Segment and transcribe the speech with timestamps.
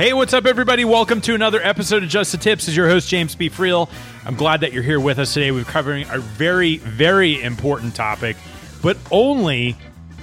[0.00, 0.86] Hey, what's up, everybody?
[0.86, 2.68] Welcome to another episode of Just the Tips.
[2.68, 3.50] Is your host, James P.
[3.50, 3.86] Friel.
[4.24, 5.50] I'm glad that you're here with us today.
[5.50, 8.38] We're covering a very, very important topic,
[8.80, 9.76] but only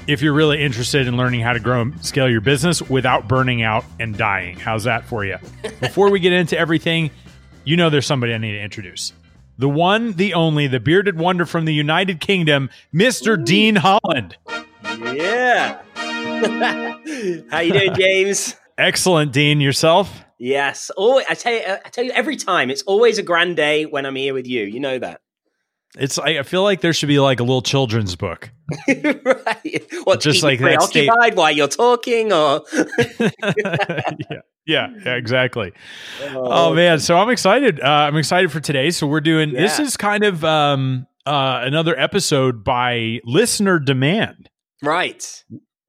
[0.07, 3.61] if you're really interested in learning how to grow and scale your business without burning
[3.61, 4.57] out and dying.
[4.57, 5.37] How's that for you?
[5.79, 7.11] Before we get into everything,
[7.63, 9.13] you know there's somebody I need to introduce.
[9.59, 13.39] The one, the only, the bearded wonder from the United Kingdom, Mr.
[13.39, 13.45] Ooh.
[13.45, 14.37] Dean Holland.
[14.83, 15.83] Yeah.
[17.51, 18.55] How you doing, James?
[18.77, 19.59] Excellent, Dean.
[19.59, 20.23] Yourself?
[20.39, 20.91] Yes.
[20.97, 22.69] Oh, I tell you, I tell you every time.
[22.69, 24.63] It's always a grand day when I'm here with you.
[24.63, 25.21] You know that.
[25.97, 26.19] It's.
[26.19, 28.51] I feel like there should be like a little children's book,
[28.87, 29.85] right?
[30.03, 32.63] What just like preoccupied while you're talking, or
[33.57, 34.41] yeah.
[34.67, 35.71] Yeah, yeah, exactly.
[36.21, 37.79] Oh, oh man, so I'm excited.
[37.79, 38.91] Uh, I'm excited for today.
[38.91, 39.61] So we're doing yeah.
[39.61, 44.49] this is kind of um, uh, another episode by listener demand,
[44.83, 45.43] right?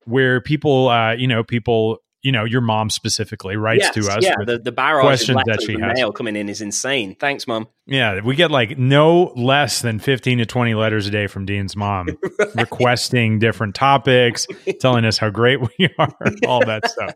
[0.04, 4.24] Where people, uh, you know, people you know, your mom specifically writes yes, to us.
[4.24, 5.96] Yeah, the, the barrage questions that she has.
[5.96, 7.14] mail coming in is insane.
[7.14, 7.68] Thanks, mom.
[7.86, 11.76] Yeah, we get like no less than 15 to 20 letters a day from Dean's
[11.76, 12.48] mom right.
[12.56, 14.46] requesting different topics,
[14.80, 16.12] telling us how great we are,
[16.46, 17.14] all that stuff.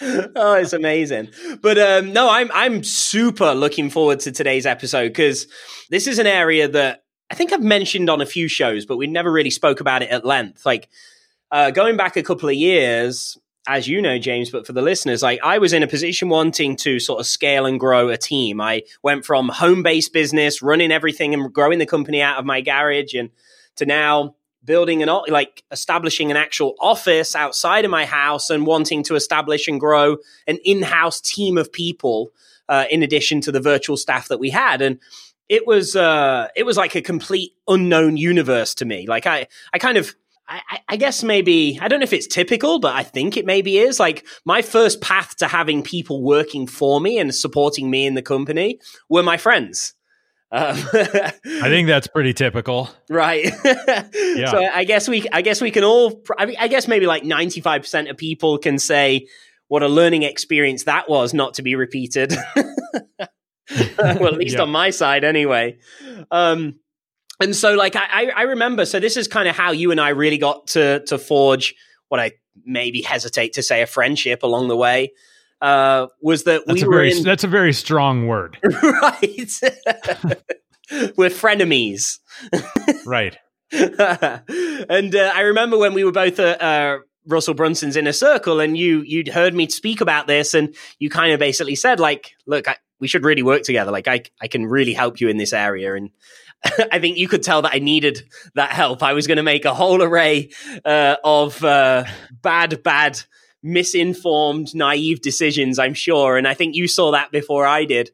[0.36, 1.30] oh, it's amazing.
[1.62, 5.46] But um, no, I'm I'm super looking forward to today's episode because
[5.88, 9.06] this is an area that I think I've mentioned on a few shows, but we
[9.06, 10.66] never really spoke about it at length.
[10.66, 10.90] Like
[11.52, 15.22] uh, going back a couple of years, as you know, James, but for the listeners,
[15.22, 18.60] like I was in a position wanting to sort of scale and grow a team.
[18.60, 22.62] I went from home based business, running everything and growing the company out of my
[22.62, 23.30] garage, and
[23.76, 29.02] to now building an like establishing an actual office outside of my house and wanting
[29.02, 32.30] to establish and grow an in-house team of people
[32.68, 34.98] uh, in addition to the virtual staff that we had and
[35.48, 39.78] it was uh, it was like a complete unknown universe to me like i i
[39.78, 40.14] kind of
[40.48, 43.78] I, I, guess maybe I don't know if it's typical, but I think it maybe
[43.78, 43.98] is.
[43.98, 48.22] Like my first path to having people working for me and supporting me in the
[48.22, 49.94] company were my friends.
[50.50, 51.32] Um, I
[51.68, 53.44] think that's pretty typical, right?
[53.64, 54.50] yeah.
[54.50, 56.22] So I guess we, I guess we can all.
[56.36, 59.28] I, mean, I guess maybe like ninety five percent of people can say
[59.68, 62.34] what a learning experience that was, not to be repeated.
[63.98, 64.62] well, at least yeah.
[64.62, 65.78] on my side, anyway.
[66.30, 66.74] Um,
[67.42, 70.10] and so like I, I remember so this is kind of how you and I
[70.10, 71.74] really got to to forge
[72.08, 72.32] what I
[72.64, 75.12] maybe hesitate to say a friendship along the way.
[75.60, 79.60] Uh, was that that's we were very, in, that's a very strong word, right?
[81.16, 82.18] we're frenemies,
[83.06, 83.36] right?
[83.70, 88.76] and uh, I remember when we were both at uh, Russell Brunson's inner circle, and
[88.76, 92.66] you you'd heard me speak about this, and you kind of basically said like, "Look,
[92.66, 93.92] I, we should really work together.
[93.92, 96.10] Like, I I can really help you in this area." And
[96.92, 98.22] I think you could tell that I needed
[98.54, 99.02] that help.
[99.02, 100.50] I was going to make a whole array
[100.84, 103.20] uh, of uh, bad, bad,
[103.62, 106.36] misinformed, naive decisions, I'm sure.
[106.36, 108.10] And I think you saw that before I did.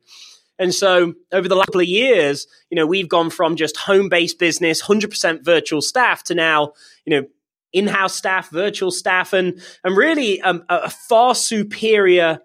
[0.58, 4.08] And so over the last couple of years, you know, we've gone from just home
[4.08, 6.72] based business, 100% virtual staff to now,
[7.04, 7.28] you know,
[7.72, 12.40] in-house staff, virtual staff, and and really um, a far superior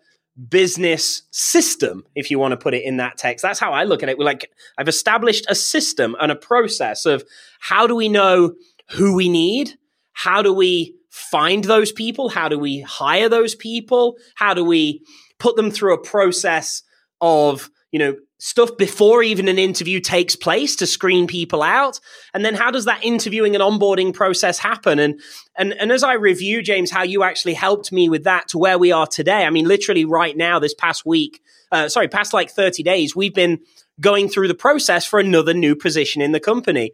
[0.49, 3.43] business system, if you want to put it in that text.
[3.43, 4.17] That's how I look at it.
[4.17, 7.23] We're like, I've established a system and a process of
[7.59, 8.55] how do we know
[8.91, 9.77] who we need?
[10.13, 12.29] How do we find those people?
[12.29, 14.15] How do we hire those people?
[14.35, 15.03] How do we
[15.37, 16.81] put them through a process
[17.21, 22.01] of, you know, stuff before even an interview takes place to screen people out?
[22.33, 24.99] And then how does that interviewing and onboarding process happen?
[24.99, 25.21] And
[25.55, 28.79] and and as i review james how you actually helped me with that to where
[28.79, 31.41] we are today i mean literally right now this past week
[31.71, 33.59] uh, sorry past like 30 days we've been
[33.99, 36.91] going through the process for another new position in the company.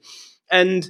[0.52, 0.90] And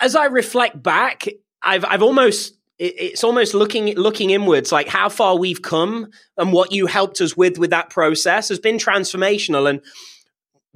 [0.00, 1.28] as i reflect back
[1.62, 6.72] i've i've almost it's almost looking looking inwards like how far we've come and what
[6.72, 9.80] you helped us with with that process has been transformational and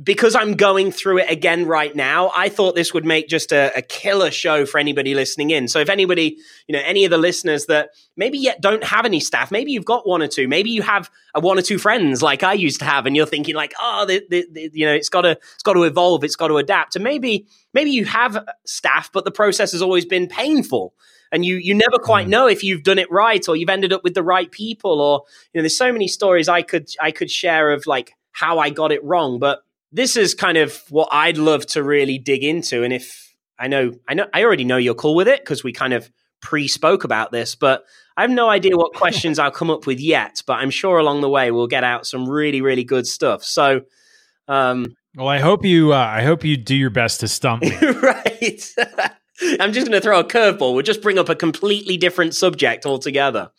[0.03, 3.73] because I'm going through it again right now, I thought this would make just a,
[3.75, 5.69] a, killer show for anybody listening in.
[5.69, 6.37] So if anybody,
[6.67, 9.87] you know, any of the listeners that maybe yet don't have any staff, maybe you've
[9.87, 12.81] got one or two, maybe you have a one or two friends like I used
[12.81, 15.31] to have, and you're thinking like, oh, the, the, the, you know, it's got to
[15.31, 19.25] it's got to evolve, it's got to adapt, and maybe maybe you have staff, but
[19.25, 20.93] the process has always been painful.
[21.32, 22.31] And you you never quite mm.
[22.31, 25.25] know if you've done it right or you've ended up with the right people or
[25.52, 28.69] you know there's so many stories I could I could share of like how I
[28.69, 29.62] got it wrong, but
[29.93, 32.82] this is kind of what I'd love to really dig into.
[32.82, 35.73] And if I know, I know, I already know you're cool with it because we
[35.73, 36.11] kind of
[36.43, 37.84] pre spoke about this, but
[38.14, 40.43] I have no idea what questions I'll come up with yet.
[40.46, 43.43] But I'm sure along the way we'll get out some really, really good stuff.
[43.43, 43.82] So,
[44.49, 47.75] um, well, I hope you, uh, I hope you do your best to stump me.
[48.02, 48.75] right.
[49.60, 50.74] I'm just going to throw a curveball.
[50.74, 53.50] We'll just bring up a completely different subject altogether.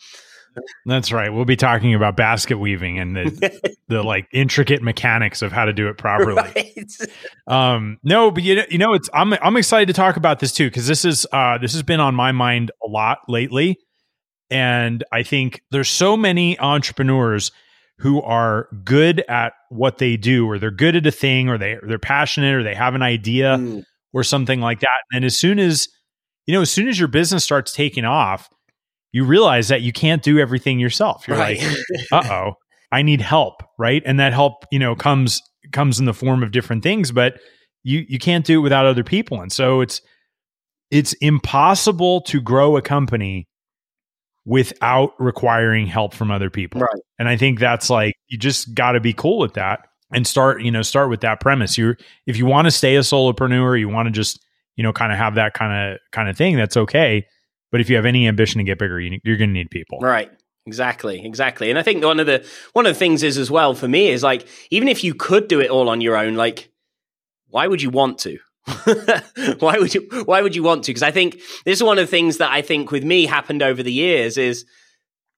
[0.86, 1.32] That's right.
[1.32, 5.74] We'll be talking about basket weaving and the the like intricate mechanics of how to
[5.74, 6.36] do it properly.
[6.36, 6.92] Right.
[7.48, 10.52] Um, no, but you know, you know, it's I'm I'm excited to talk about this
[10.52, 13.78] too because this is uh, this has been on my mind a lot lately,
[14.50, 17.54] and I think there's so many entrepreneurs
[18.00, 21.78] who are good at what they do, or they're good at a thing, or they
[21.84, 23.84] they're passionate, or they have an idea, mm.
[24.14, 25.02] Or something like that.
[25.12, 25.88] And as soon as
[26.46, 28.50] you know, as soon as your business starts taking off
[29.12, 31.28] you realize that you can't do everything yourself.
[31.28, 31.60] You're right.
[32.12, 32.54] like, uh oh,
[32.92, 34.04] I need help, right?
[34.06, 37.40] And that help, you know, comes comes in the form of different things, but
[37.84, 39.42] you you can't do it without other people.
[39.42, 40.02] And so it's
[40.92, 43.48] it's impossible to grow a company
[44.46, 46.80] without requiring help from other people.
[46.80, 47.02] Right.
[47.20, 49.80] And I think that's like you just got to be cool with that
[50.14, 51.78] and start, you know, start with that premise.
[51.78, 54.44] You're if you want to stay a solopreneur, you want to just,
[54.76, 57.26] you know, kind of have that kind of kind of thing, that's okay
[57.72, 60.00] but if you have any ambition to get bigger, you, you're going to need people.
[60.00, 60.32] Right.
[60.66, 61.70] Exactly, exactly.
[61.70, 64.10] And I think one of the one of the things is as well for me
[64.10, 66.70] is like even if you could do it all on your own, like
[67.48, 68.38] why would you want to?
[69.60, 70.92] why would you why would you want to?
[70.92, 73.64] Because I think this is one of the things that I think with me happened
[73.64, 74.66] over the years is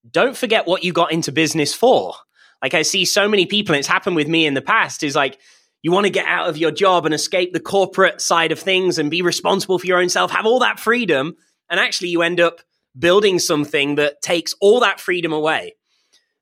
[0.10, 2.16] don't forget what you got into business for.
[2.62, 5.16] Like I see so many people, and it's happened with me in the past, is
[5.16, 5.40] like
[5.82, 8.98] you want to get out of your job and escape the corporate side of things
[8.98, 11.36] and be responsible for your own self, have all that freedom
[11.70, 12.62] and actually, you end up
[12.98, 15.76] building something that takes all that freedom away.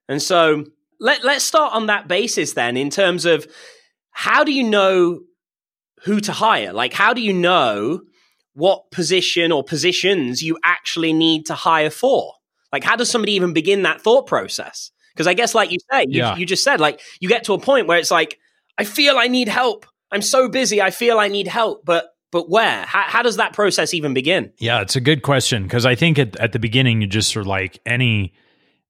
[0.07, 0.65] And so
[0.99, 3.45] let, let's start on that basis then, in terms of
[4.11, 5.19] how do you know
[6.03, 6.71] who to hire?
[6.71, 8.01] Like, how do you know
[8.53, 12.33] what position or positions you actually need to hire for?
[12.71, 14.91] Like, how does somebody even begin that thought process?
[15.17, 16.35] Because I guess, like you say, you, yeah.
[16.35, 18.37] you just said, like, you get to a point where it's like,
[18.77, 19.87] I feel I need help.
[20.11, 20.81] I'm so busy.
[20.81, 21.83] I feel I need help.
[21.83, 22.85] But but where?
[22.85, 24.51] How, how does that process even begin?
[24.59, 27.43] Yeah, it's a good question because I think at, at the beginning you just are
[27.43, 28.33] like any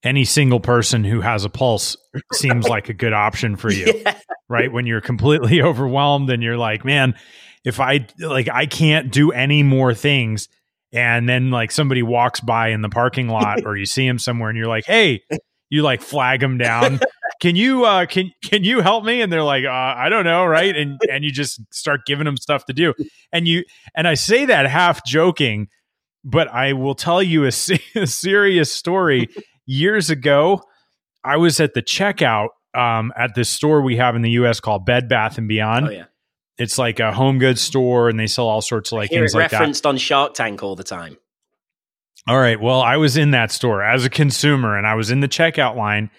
[0.04, 1.98] any single person who has a pulse
[2.34, 4.20] seems like a good option for you, yeah.
[4.50, 4.72] right?
[4.72, 7.16] When you're completely overwhelmed and you're like, man,
[7.64, 10.50] if I like I can't do any more things,
[10.94, 14.50] and then like somebody walks by in the parking lot or you see him somewhere
[14.50, 15.24] and you're like, hey,
[15.70, 17.00] you like flag them down.
[17.42, 19.22] can you uh can can you help me?
[19.22, 20.76] And they're like, uh, I don't know, right?
[20.76, 22.94] And and you just start giving them stuff to do.
[23.32, 23.64] And you
[23.96, 25.68] and I say that half joking,
[26.24, 27.48] but I will tell you a,
[27.96, 29.30] a serious story.
[29.66, 30.64] Years ago,
[31.24, 34.60] I was at the checkout um, at this store we have in the U.S.
[34.60, 35.88] called Bed Bath and Beyond.
[35.88, 36.06] Oh yeah.
[36.58, 39.52] It's like a home goods store, and they sell all sorts of like things like
[39.52, 39.60] that.
[39.60, 41.18] Referenced on Shark Tank all the time.
[42.28, 42.60] All right.
[42.60, 45.78] Well, I was in that store as a consumer and I was in the checkout
[45.78, 46.10] line,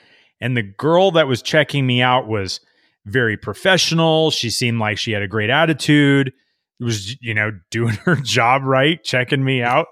[0.41, 2.61] and the girl that was checking me out was
[3.05, 4.31] very professional.
[4.31, 6.33] She seemed like she had a great attitude,
[6.81, 9.87] was, you know, doing her job right, checking me out.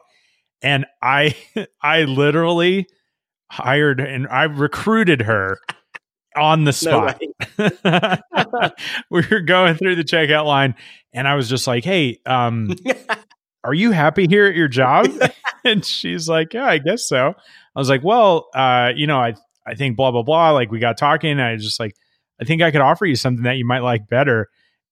[0.62, 1.36] And I,
[1.82, 2.86] I literally
[3.50, 5.58] hired and I recruited her
[6.34, 7.20] on the spot.
[7.58, 8.70] No
[9.10, 10.74] we were going through the checkout line
[11.12, 12.74] and I was just like, Hey, um,
[13.64, 15.06] are you happy here at your job?
[15.66, 17.34] And she's like, yeah, I guess so.
[17.74, 19.34] I was like, well, uh, you know, I,
[19.66, 20.52] I think blah, blah, blah.
[20.52, 21.94] Like we got talking and I was just like,
[22.40, 24.48] I think I could offer you something that you might like better.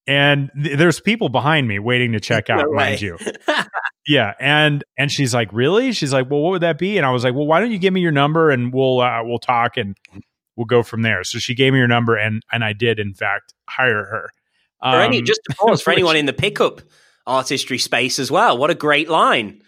[0.06, 3.16] And th- there's people behind me waiting to check out, no mind you.
[4.06, 4.34] yeah.
[4.38, 5.92] And, and she's like, really?
[5.92, 6.96] She's like, well, what would that be?
[6.98, 9.22] And I was like, well, why don't you give me your number and we'll, uh,
[9.24, 9.96] we'll talk and
[10.56, 11.24] we'll go from there.
[11.24, 14.30] So she gave me her number and, and I did in fact hire her.
[14.82, 16.82] Um, for any, just to pause for anyone in the pickup
[17.26, 18.58] artistry space as well.
[18.58, 19.62] What a great line.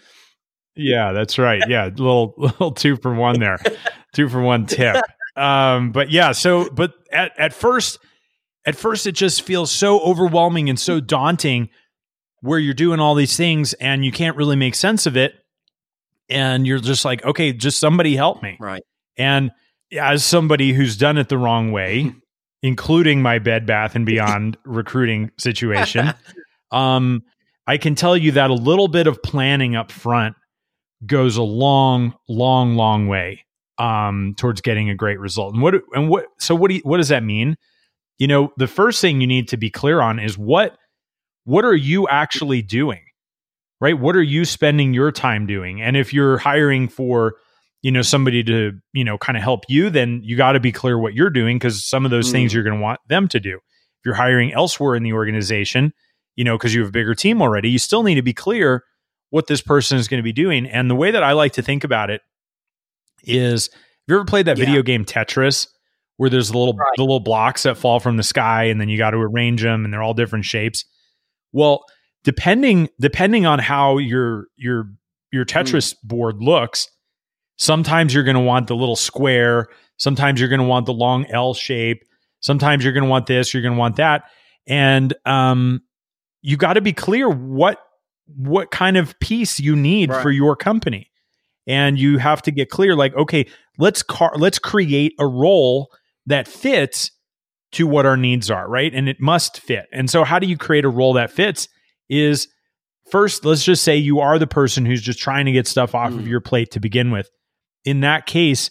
[0.77, 1.63] Yeah, that's right.
[1.69, 3.59] Yeah, little little two for one there.
[4.15, 4.97] two for one tip.
[5.37, 7.99] Um, but yeah, so but at, at first
[8.65, 11.69] at first it just feels so overwhelming and so daunting
[12.41, 15.35] where you're doing all these things and you can't really make sense of it.
[16.29, 18.57] And you're just like, okay, just somebody help me.
[18.59, 18.83] Right.
[19.17, 19.53] And
[19.97, 22.13] as somebody who's done it the wrong way,
[22.63, 26.13] including my Bed Bath and Beyond recruiting situation,
[26.73, 27.23] um,
[27.67, 30.37] I can tell you that a little bit of planning up front
[31.05, 33.45] goes a long, long, long way
[33.79, 35.55] um, towards getting a great result.
[35.55, 37.57] And what and what so what do you, what does that mean?
[38.19, 40.77] You know, the first thing you need to be clear on is what
[41.45, 43.03] what are you actually doing?
[43.81, 43.99] Right?
[43.99, 45.83] What are you spending your time doing?
[45.83, 47.35] And if you're hiring for,
[47.83, 50.73] you know, somebody to, you know, kind of help you, then you got to be
[50.73, 52.33] clear what you're doing because some of those mm.
[52.33, 53.57] things you're going to want them to do.
[53.57, 55.93] If you're hiring elsewhere in the organization,
[56.37, 58.83] you know, because you have a bigger team already, you still need to be clear
[59.37, 60.65] what this person is going to be doing.
[60.65, 62.23] And the way that I like to think about it
[63.23, 64.65] is have you ever played that yeah.
[64.65, 65.69] video game Tetris
[66.17, 66.91] where there's the little right.
[66.97, 69.85] the little blocks that fall from the sky and then you got to arrange them
[69.85, 70.87] and they're all different shapes.
[71.53, 71.85] Well,
[72.25, 74.89] depending depending on how your your
[75.31, 75.53] your mm.
[75.53, 75.97] Tetris mm.
[76.03, 76.89] board looks,
[77.59, 81.27] sometimes you're going to want the little square, sometimes you're going to want the long
[81.27, 82.05] L shape,
[82.41, 84.31] sometimes you're going to want this, you're going to want that.
[84.67, 85.83] And um
[86.41, 87.86] you got to be clear what
[88.27, 90.23] what kind of piece you need right.
[90.23, 91.11] for your company.
[91.67, 93.47] And you have to get clear like okay
[93.79, 95.91] let's car- let's create a role
[96.27, 97.11] that fits
[97.73, 98.93] to what our needs are right?
[98.95, 99.87] And it must fit.
[99.93, 101.69] And so how do you create a role that fits
[102.09, 102.49] is
[103.11, 106.13] first let's just say you are the person who's just trying to get stuff off
[106.13, 106.19] mm.
[106.19, 107.29] of your plate to begin with.
[107.85, 108.71] In that case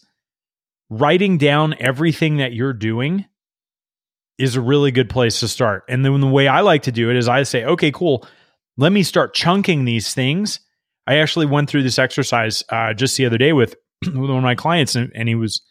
[0.89, 3.25] writing down everything that you're doing
[4.37, 5.83] is a really good place to start.
[5.89, 8.25] And then the way i like to do it is i say okay cool
[8.77, 10.59] let me start chunking these things.
[11.07, 14.43] I actually went through this exercise uh, just the other day with, with one of
[14.43, 15.61] my clients, and, and he was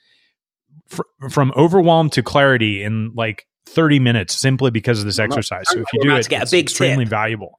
[0.89, 5.65] fr- from overwhelmed to clarity in like 30 minutes simply because of this exercise.
[5.69, 7.11] So if you do it, it's extremely tip.
[7.11, 7.59] valuable.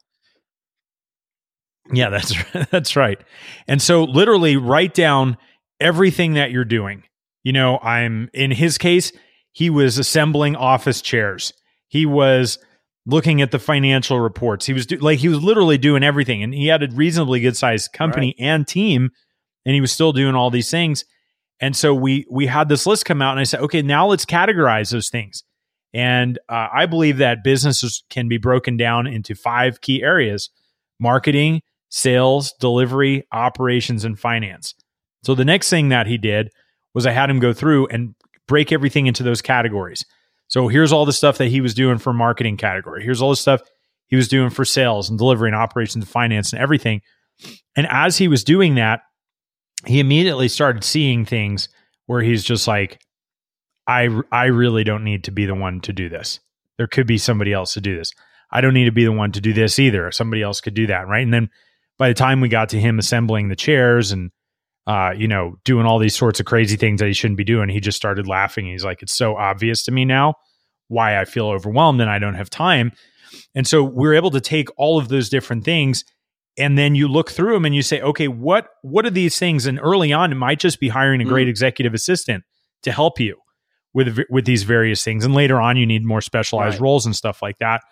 [1.92, 2.34] Yeah, that's
[2.70, 3.20] that's right.
[3.68, 5.36] And so literally write down
[5.80, 7.04] everything that you're doing.
[7.44, 9.12] You know, I'm in his case,
[9.52, 11.52] he was assembling office chairs.
[11.88, 12.58] He was
[13.06, 14.66] looking at the financial reports.
[14.66, 17.56] He was do, like he was literally doing everything, and he had a reasonably good
[17.56, 18.46] sized company right.
[18.46, 19.10] and team,
[19.64, 21.04] and he was still doing all these things.
[21.60, 24.26] And so we we had this list come out, and I said, okay, now let's
[24.26, 25.44] categorize those things.
[25.94, 30.50] And uh, I believe that businesses can be broken down into five key areas:
[31.00, 34.74] marketing, sales, delivery, operations, and finance.
[35.24, 36.50] So the next thing that he did
[36.92, 38.14] was I had him go through and
[38.46, 40.04] break everything into those categories.
[40.48, 43.02] So here's all the stuff that he was doing for marketing category.
[43.02, 43.62] Here's all the stuff
[44.06, 47.02] he was doing for sales and delivery and operations and finance and everything.
[47.74, 49.00] And as he was doing that,
[49.86, 51.68] he immediately started seeing things
[52.06, 53.00] where he's just like,
[53.86, 56.40] I, I really don't need to be the one to do this.
[56.76, 58.12] There could be somebody else to do this.
[58.50, 60.10] I don't need to be the one to do this either.
[60.12, 61.08] Somebody else could do that.
[61.08, 61.22] Right.
[61.22, 61.50] And then
[61.98, 64.30] by the time we got to him assembling the chairs and
[64.86, 67.68] uh, you know, doing all these sorts of crazy things that he shouldn't be doing.
[67.68, 68.66] He just started laughing.
[68.66, 70.34] He's like, it's so obvious to me now
[70.88, 72.92] why I feel overwhelmed and I don't have time.
[73.54, 76.04] And so we're able to take all of those different things
[76.58, 79.66] and then you look through them and you say, okay, what what are these things?
[79.66, 81.50] And early on, it might just be hiring a great mm.
[81.50, 82.44] executive assistant
[82.82, 83.36] to help you
[83.92, 85.24] with with these various things.
[85.24, 86.82] And later on, you need more specialized right.
[86.82, 87.82] roles and stuff like that.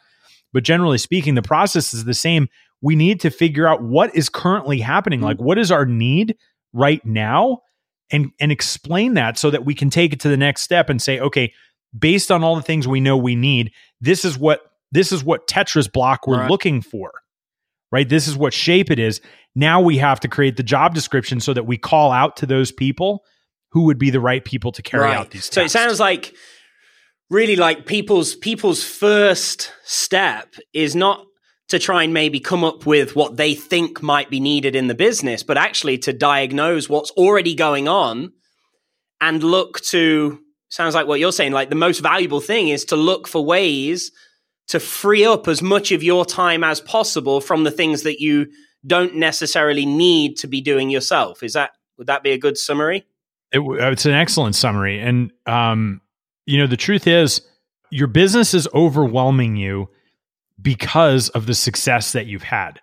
[0.52, 2.48] But generally speaking, the process is the same.
[2.80, 5.20] We need to figure out what is currently happening.
[5.20, 5.24] Mm.
[5.24, 6.36] Like, what is our need?
[6.74, 7.62] Right now
[8.10, 11.00] and and explain that so that we can take it to the next step and
[11.00, 11.52] say okay
[11.96, 14.60] based on all the things we know we need this is what
[14.92, 16.50] this is what tetris block we're right.
[16.50, 17.12] looking for
[17.90, 19.20] right this is what shape it is
[19.54, 22.72] now we have to create the job description so that we call out to those
[22.72, 23.24] people
[23.70, 25.16] who would be the right people to carry right.
[25.16, 25.54] out these tasks.
[25.54, 26.34] so it sounds like
[27.30, 31.24] really like people's people's first step is not
[31.68, 34.94] to try and maybe come up with what they think might be needed in the
[34.94, 38.32] business, but actually to diagnose what's already going on
[39.20, 42.96] and look to sounds like what you're saying like the most valuable thing is to
[42.96, 44.10] look for ways
[44.66, 48.46] to free up as much of your time as possible from the things that you
[48.86, 51.42] don't necessarily need to be doing yourself.
[51.42, 53.06] Is that would that be a good summary?
[53.52, 55.00] It, it's an excellent summary.
[55.00, 56.00] And um
[56.46, 57.40] you know the truth is
[57.90, 59.88] your business is overwhelming you
[60.60, 62.80] because of the success that you've had,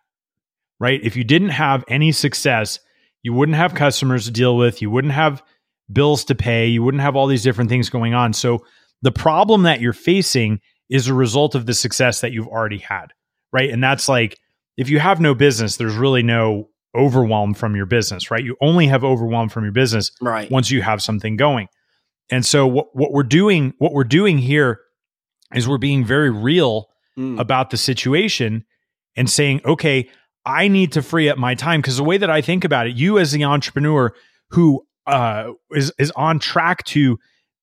[0.80, 1.00] right?
[1.04, 2.80] If you didn't have any success,
[3.24, 5.44] you wouldn't have customers to deal with, you wouldn't have
[5.92, 8.34] bills to pay, you wouldn't have all these different things going on.
[8.34, 8.66] So
[9.02, 10.60] the problem that you're facing
[10.90, 13.08] is a result of the success that you've already had,
[13.52, 13.70] right?
[13.70, 14.38] And that's like
[14.78, 18.44] if you have no business, there's really no overwhelm from your business, right?
[18.44, 20.52] You only have overwhelm from your business right.
[20.52, 21.68] once you have something going.
[22.30, 24.80] And so what what we're doing what we're doing here
[25.54, 27.40] is we're being very real mm.
[27.40, 28.66] about the situation
[29.16, 30.10] and saying, okay,
[30.46, 31.82] I need to free up my time.
[31.82, 34.14] Because the way that I think about it, you as the entrepreneur
[34.50, 37.18] who uh, is is on track to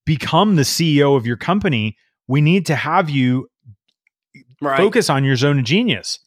[0.04, 1.96] become the CEO of your company
[2.28, 3.48] we need to have you
[4.60, 4.76] Right.
[4.76, 6.18] focus on your zone of genius.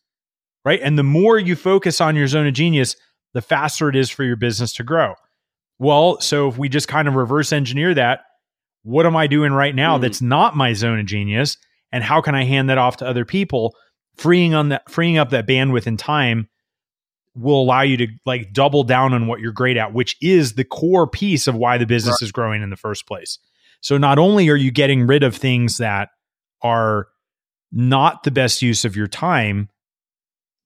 [0.63, 0.79] Right.
[0.81, 2.95] And the more you focus on your zone of genius,
[3.33, 5.15] the faster it is for your business to grow.
[5.79, 8.21] Well, so if we just kind of reverse engineer that,
[8.83, 10.01] what am I doing right now Hmm.
[10.01, 11.57] that's not my zone of genius?
[11.91, 13.75] And how can I hand that off to other people?
[14.17, 16.49] Freeing on that freeing up that bandwidth and time
[17.35, 20.65] will allow you to like double down on what you're great at, which is the
[20.65, 23.39] core piece of why the business is growing in the first place.
[23.81, 26.09] So not only are you getting rid of things that
[26.61, 27.07] are
[27.71, 29.69] not the best use of your time,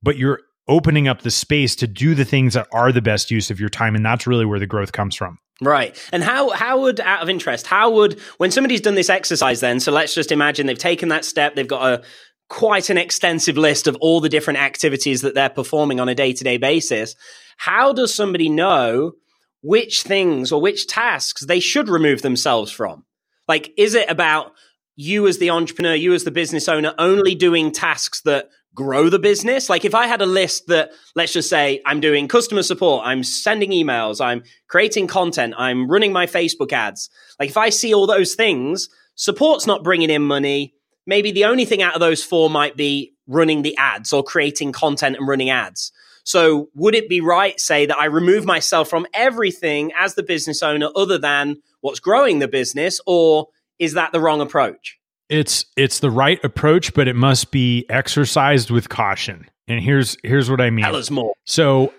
[0.01, 3.51] but you're opening up the space to do the things that are the best use
[3.51, 3.95] of your time.
[3.95, 5.37] And that's really where the growth comes from.
[5.61, 5.97] Right.
[6.11, 9.79] And how how would out of interest, how would when somebody's done this exercise then,
[9.79, 12.03] so let's just imagine they've taken that step, they've got a
[12.49, 16.57] quite an extensive list of all the different activities that they're performing on a day-to-day
[16.57, 17.15] basis.
[17.57, 19.13] How does somebody know
[19.61, 23.05] which things or which tasks they should remove themselves from?
[23.47, 24.51] Like is it about
[24.97, 29.19] you as the entrepreneur, you as the business owner only doing tasks that grow the
[29.19, 29.69] business?
[29.69, 33.23] Like if I had a list that let's just say I'm doing customer support, I'm
[33.23, 37.09] sending emails, I'm creating content, I'm running my Facebook ads.
[37.39, 40.75] Like if I see all those things, support's not bringing in money.
[41.07, 44.71] Maybe the only thing out of those four might be running the ads or creating
[44.71, 45.91] content and running ads.
[46.23, 50.63] So would it be right say that I remove myself from everything as the business
[50.63, 54.97] owner other than what's growing the business or is that the wrong approach?
[55.29, 59.47] It's it's the right approach, but it must be exercised with caution.
[59.67, 60.85] And here's here's what I mean.
[60.85, 61.33] Tell us more.
[61.45, 61.93] So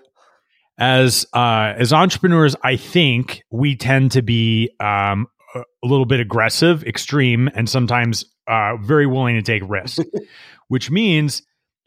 [0.77, 6.19] as uh, as entrepreneurs, I think we tend to be um, a a little bit
[6.19, 9.99] aggressive, extreme, and sometimes uh, very willing to take risks,
[10.67, 11.41] which means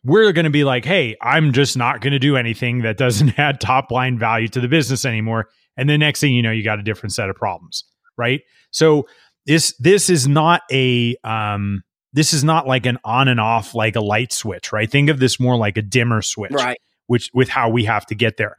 [0.05, 3.39] we're going to be like, "Hey, I'm just not going to do anything that doesn't
[3.39, 6.63] add top line value to the business anymore." And the next thing you know, you
[6.63, 7.85] got a different set of problems,
[8.19, 8.43] right?
[8.71, 9.07] So
[9.47, 11.83] this this is not a um,
[12.13, 14.91] this is not like an on and off like a light switch, right?
[14.91, 16.79] Think of this more like a dimmer switch Right.
[17.07, 18.57] which with how we have to get there.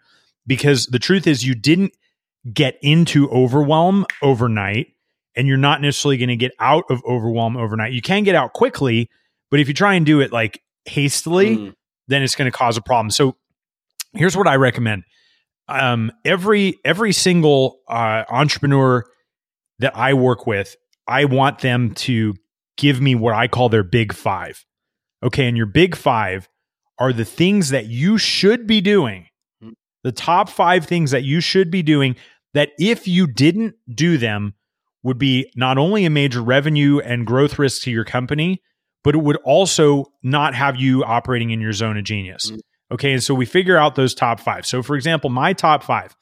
[0.47, 1.93] Because the truth is you didn't
[2.51, 4.87] get into overwhelm overnight
[5.35, 7.93] and you're not necessarily going to get out of overwhelm overnight.
[7.93, 9.09] You can get out quickly,
[9.51, 11.73] but if you try and do it like hastily, Mm.
[12.07, 13.11] then it's going to cause a problem.
[13.11, 13.35] So
[14.13, 15.03] here's what I recommend.
[15.67, 19.05] Um, every every single uh, entrepreneur
[19.79, 20.75] that I work with,
[21.07, 22.35] I want them to
[22.77, 24.65] give me what I call their big five.
[25.23, 26.49] Okay, and your big five
[26.97, 29.27] are the things that you should be doing.
[29.63, 29.73] Mm.
[30.03, 32.15] The top five things that you should be doing
[32.53, 34.55] that if you didn't do them
[35.03, 38.61] would be not only a major revenue and growth risk to your company,
[39.03, 42.51] but it would also not have you operating in your zone of genius.
[42.51, 42.59] Mm.
[42.91, 43.13] Okay.
[43.13, 44.65] And so we figure out those top five.
[44.65, 46.15] So for example, my top five,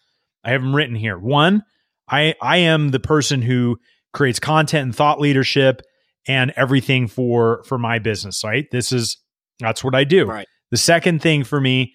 [0.43, 1.17] I have them written here.
[1.17, 1.63] One,
[2.09, 3.79] I I am the person who
[4.13, 5.81] creates content and thought leadership
[6.27, 8.65] and everything for for my business, right?
[8.71, 9.17] This is
[9.59, 10.25] that's what I do.
[10.25, 10.47] Right.
[10.71, 11.93] The second thing for me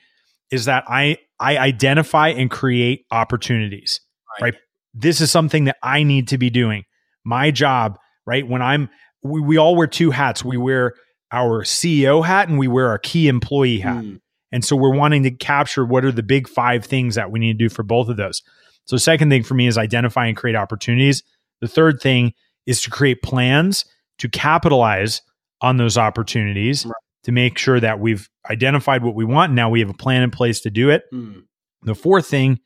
[0.50, 4.00] is that I I identify and create opportunities.
[4.40, 4.53] Right.
[4.53, 4.61] Right.
[4.92, 6.85] This is something that I need to be doing.
[7.24, 8.46] My job, right?
[8.46, 8.90] When I'm
[9.22, 10.44] we, we all wear two hats.
[10.44, 10.94] We wear
[11.33, 14.05] our CEO hat and we wear our key employee hat.
[14.05, 14.20] Mm.
[14.53, 17.59] And so we're wanting to capture what are the big five things that we need
[17.59, 18.40] to do for both of those.
[18.85, 21.24] So, second thing for me is identify and create opportunities.
[21.64, 22.35] The third thing
[22.66, 23.87] is to create plans
[24.18, 25.22] to capitalize
[25.62, 26.92] on those opportunities Right.
[27.22, 29.48] to make sure that we've identified what we want.
[29.50, 31.05] And now we have a plan in place to do it.
[31.11, 31.44] Mm.
[31.85, 32.61] The fourth thing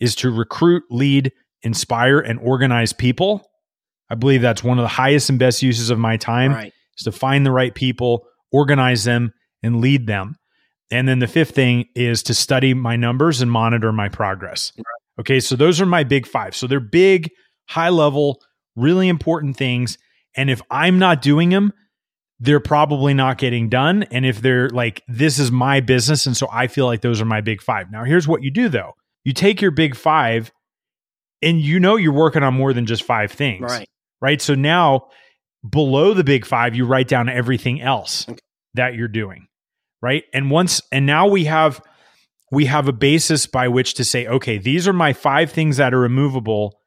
[0.00, 1.30] is to recruit, lead,
[1.62, 3.46] inspire, and organize people.
[4.08, 6.72] I believe that's one of the highest and best uses of my time Right.
[6.96, 10.36] is to find the right people, organize them, and lead them.
[10.90, 14.72] And then the fifth thing is to study my numbers and monitor my progress.
[15.20, 16.56] Okay, so those are my big five.
[16.56, 17.30] So they're big,
[17.68, 18.42] high level,
[18.76, 19.98] really important things.
[20.36, 21.72] And if I'm not doing them,
[22.40, 24.04] they're probably not getting done.
[24.04, 26.26] And if they're like, this is my business.
[26.26, 27.90] And so I feel like those are my big five.
[27.90, 28.92] Now, here's what you do though
[29.24, 30.52] you take your big five
[31.42, 33.88] and you know you're working on more than just five things Right.
[34.20, 34.40] right?
[34.40, 35.08] So now
[35.68, 38.38] below the big five, you write down everything else Okay.
[38.74, 39.48] that you're doing,
[40.00, 40.22] right?
[40.32, 41.80] And once, and now we have
[42.50, 45.92] we have a basis by which to say, okay, these are my five things that
[45.92, 46.77] are removable.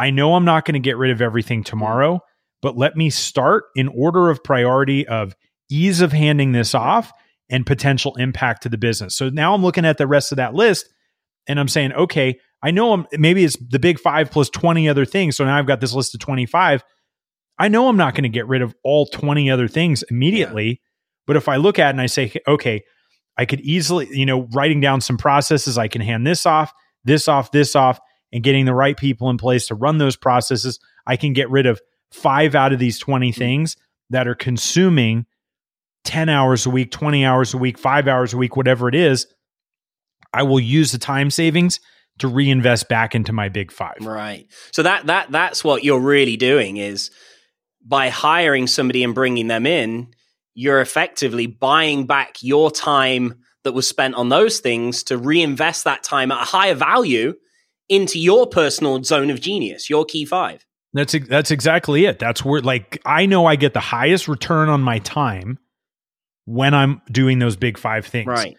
[0.00, 2.20] I know I'm not going to get rid of everything tomorrow,
[2.62, 5.34] but let me start in order of priority of
[5.70, 7.12] ease of handing this off
[7.50, 9.14] and potential impact to the business.
[9.14, 10.88] So now I'm looking at the rest of that list
[11.46, 15.04] and I'm saying, okay, I know I'm maybe it's the big five plus 20 other
[15.04, 15.36] things.
[15.36, 16.82] So now I've got this list of 25.
[17.58, 20.80] I know I'm not going to get rid of all 20 other things immediately.
[21.26, 22.82] But if I look at it and I say, okay,
[23.36, 26.72] I could easily, you know, writing down some processes, I can hand this off,
[27.04, 28.00] this off, this off,
[28.32, 30.78] and getting the right people in place to run those processes.
[31.06, 33.38] I can get rid of five out of these 20 mm-hmm.
[33.38, 33.76] things.
[34.10, 35.24] that are consuming
[36.04, 39.26] 10 hours a week, 20 hours a week, five hours a week, whatever it is,
[40.32, 41.80] I will use the time savings
[42.18, 43.98] to reinvest back into my big five.
[44.00, 44.46] Right.
[44.72, 47.10] So that that that's what you're really doing is
[47.84, 50.08] by hiring somebody and bringing them in,
[50.54, 56.02] you're effectively buying back your time that was spent on those things to reinvest that
[56.02, 57.34] time at a higher value
[57.90, 60.64] into your personal zone of genius, your key five.
[60.94, 62.18] That's that's exactly it.
[62.18, 65.58] That's where like I know I get the highest return on my time
[66.46, 68.26] when I'm doing those big five things.
[68.26, 68.56] Right.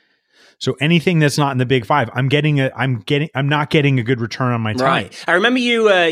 [0.60, 3.70] So anything that's not in the big five, I'm getting a I'm getting I'm not
[3.70, 4.86] getting a good return on my time.
[4.86, 5.26] Right.
[5.28, 6.12] I remember you uh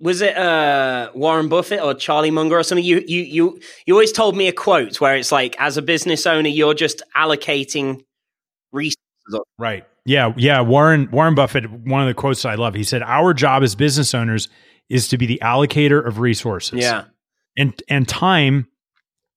[0.00, 2.84] was it uh Warren Buffett or Charlie Munger or something?
[2.84, 6.26] You you you you always told me a quote where it's like as a business
[6.26, 8.02] owner, you're just allocating
[8.72, 9.40] resources.
[9.58, 9.86] Right.
[10.08, 10.62] Yeah, yeah.
[10.62, 14.14] Warren Warren Buffett, one of the quotes I love, he said, Our job as business
[14.14, 14.48] owners
[14.88, 16.78] is to be the allocator of resources.
[16.78, 17.04] Yeah.
[17.58, 18.68] And and time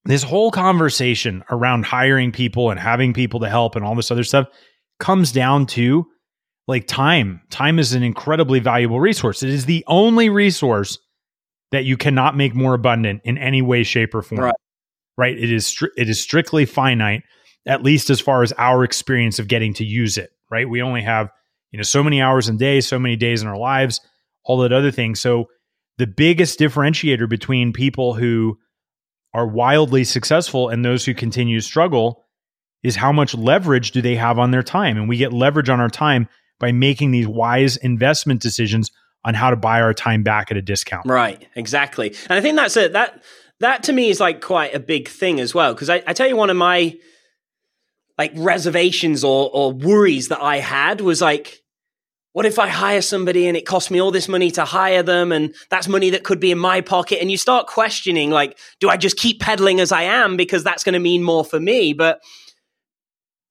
[0.06, 4.24] this whole conversation around hiring people and having people to help and all this other
[4.24, 4.48] stuff
[4.98, 6.06] comes down to
[6.70, 7.42] like time.
[7.50, 9.44] Time is an incredibly valuable resource.
[9.44, 10.98] It is the only resource
[11.72, 14.40] that you cannot make more abundant in any way, shape, or form.
[14.40, 14.56] Right.
[15.18, 15.38] Right?
[15.38, 17.24] It is stri- it is strictly finite,
[17.66, 20.32] at least as far as our experience of getting to use it.
[20.52, 20.70] Right?
[20.70, 21.30] We only have
[21.72, 24.02] you know so many hours in days, so many days in our lives,
[24.44, 25.22] all that other things.
[25.22, 25.48] So
[25.98, 28.58] the biggest differentiator between people who
[29.34, 32.26] are wildly successful and those who continue to struggle
[32.84, 35.80] is how much leverage do they have on their time and we get leverage on
[35.80, 36.28] our time
[36.60, 38.92] by making these wise investment decisions
[39.24, 42.56] on how to buy our time back at a discount right exactly and i think
[42.56, 43.24] that's it that
[43.60, 46.28] that to me is like quite a big thing as well because I, I tell
[46.28, 46.98] you one of my
[48.18, 51.62] like reservations or or worries that i had was like
[52.34, 55.32] what if I hire somebody and it costs me all this money to hire them
[55.32, 57.20] and that's money that could be in my pocket?
[57.20, 60.84] And you start questioning, like, do I just keep peddling as I am because that's
[60.84, 61.94] going to mean more for me?
[61.94, 62.22] But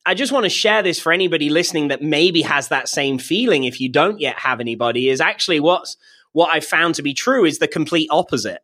[0.07, 3.65] I just want to share this for anybody listening that maybe has that same feeling
[3.65, 5.97] if you don't yet have anybody is actually what's
[6.33, 8.63] what I found to be true is the complete opposite.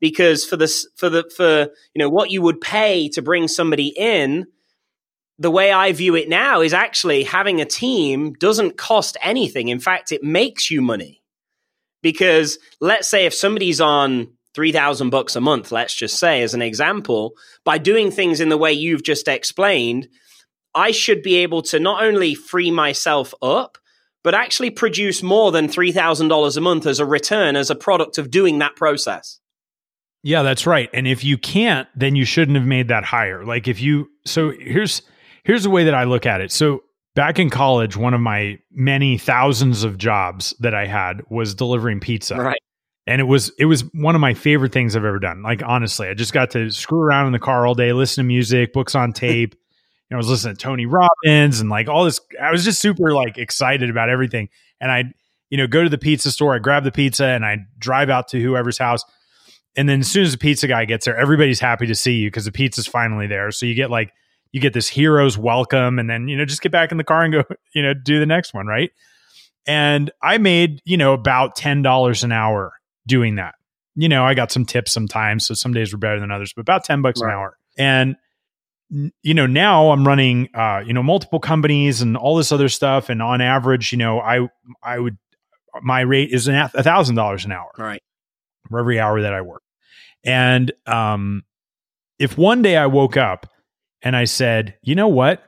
[0.00, 3.88] Because for this for the for you know what you would pay to bring somebody
[3.88, 4.46] in,
[5.38, 9.68] the way I view it now is actually having a team doesn't cost anything.
[9.68, 11.22] In fact, it makes you money.
[12.02, 16.62] Because let's say if somebody's on 3000 bucks a month, let's just say as an
[16.62, 20.08] example, by doing things in the way you've just explained,
[20.74, 23.78] I should be able to not only free myself up,
[24.24, 28.30] but actually produce more than $3,000 a month as a return as a product of
[28.30, 29.40] doing that process.
[30.22, 30.90] Yeah, that's right.
[30.92, 33.44] And if you can't, then you shouldn't have made that hire.
[33.44, 35.02] Like if you so here's
[35.44, 36.52] here's the way that I look at it.
[36.52, 36.82] So
[37.14, 41.98] back in college, one of my many thousands of jobs that I had was delivering
[41.98, 42.36] pizza.
[42.36, 42.60] Right.
[43.08, 45.42] And it was it was one of my favorite things I've ever done.
[45.42, 48.28] Like honestly, I just got to screw around in the car all day, listen to
[48.28, 49.54] music, books on tape.
[49.54, 52.20] you know, I was listening to Tony Robbins and like all this.
[52.40, 54.48] I was just super like excited about everything.
[54.80, 55.04] And I,
[55.50, 58.28] you know, go to the pizza store, I grab the pizza, and I drive out
[58.28, 59.02] to whoever's house.
[59.76, 62.28] And then as soon as the pizza guy gets there, everybody's happy to see you
[62.30, 63.50] because the pizza's finally there.
[63.50, 64.12] So you get like
[64.52, 67.22] you get this hero's welcome and then you know just get back in the car
[67.22, 68.90] and go you know do the next one right
[69.66, 72.72] and i made you know about $10 an hour
[73.06, 73.54] doing that
[73.94, 76.62] you know i got some tips sometimes so some days were better than others but
[76.62, 77.28] about 10 bucks Right.
[77.30, 78.16] an hour and
[79.22, 83.10] you know now i'm running uh you know multiple companies and all this other stuff
[83.10, 84.48] and on average you know i
[84.82, 85.18] i would
[85.82, 88.02] my rate is a thousand dollars an hour Right.
[88.70, 89.62] for every hour that I work.
[90.24, 91.44] And um,
[92.18, 93.46] if one day I woke up
[94.02, 95.42] and I said, you know what?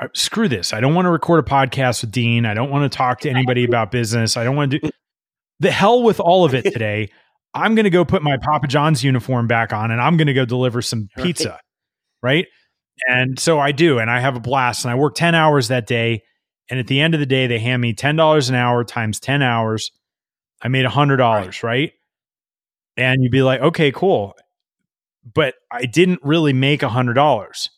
[0.00, 0.72] Uh, Screw this.
[0.72, 2.46] I don't want to record a podcast with Dean.
[2.46, 4.36] I don't want to talk to anybody about business.
[4.36, 4.90] I don't want to do
[5.60, 7.10] the hell with all of it today.
[7.54, 10.34] I'm going to go put my Papa John's uniform back on and I'm going to
[10.34, 11.60] go deliver some pizza.
[12.22, 12.46] Right.
[13.08, 13.98] And so I do.
[13.98, 14.84] And I have a blast.
[14.84, 16.22] And I work 10 hours that day.
[16.70, 19.42] And at the end of the day, they hand me $10 an hour times 10
[19.42, 19.90] hours.
[20.62, 21.92] I made $100, right?
[22.96, 24.34] And you'd be like, okay, cool.
[25.24, 27.68] But I didn't really make a $100.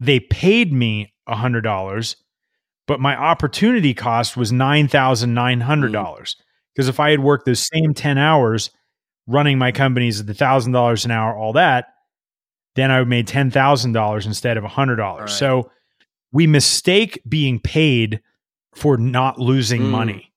[0.00, 2.16] They paid me a $100,
[2.86, 6.36] but my opportunity cost was $9,900.
[6.74, 8.70] Because if I had worked those same 10 hours
[9.26, 11.86] running my companies at the $1,000 an hour, all that,
[12.74, 15.20] then I would made $10,000 instead of a $100.
[15.20, 15.30] Right.
[15.30, 15.70] So
[16.32, 18.20] we mistake being paid
[18.74, 19.90] for not losing Mm.
[19.90, 20.32] money.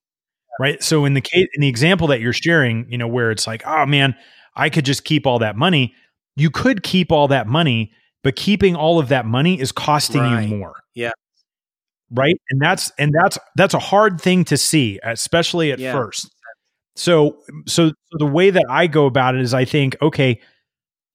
[0.58, 0.82] Right.
[0.82, 3.62] So in the case in the example that you're sharing, you know, where it's like,
[3.66, 4.14] oh man,
[4.56, 5.94] I could just keep all that money.
[6.40, 10.48] You could keep all that money, but keeping all of that money is costing Right.
[10.48, 10.74] you more.
[10.94, 11.12] Yeah.
[12.10, 12.40] Right.
[12.50, 15.92] And that's and that's that's a hard thing to see, especially at Yeah.
[15.92, 16.30] first.
[16.96, 20.40] So so the way that I go about it is I think, okay,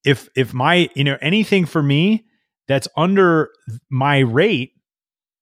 [0.05, 2.25] if if my, you know, anything for me
[2.67, 3.49] that's under
[3.89, 4.71] my rate,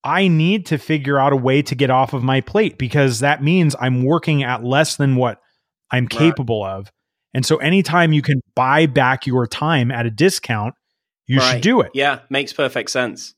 [0.04, 3.44] I need to figure out a way to get off of my plate because that
[3.44, 5.40] means I'm working at less than what
[5.92, 6.74] I'm capable right.
[6.78, 6.92] of.
[7.34, 10.76] And so anytime you can buy back your time at a discount,
[11.26, 11.54] you right.
[11.54, 11.92] should do it.
[11.94, 13.34] Yeah, makes perfect sense.